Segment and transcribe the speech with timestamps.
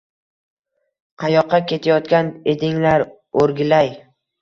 [1.25, 3.09] Qayoqqa ketayotgan edinglar,
[3.45, 3.97] o‘rgilay?